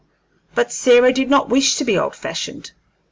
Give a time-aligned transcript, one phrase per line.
[0.55, 2.71] But Sarah did not wish to be old fashioned.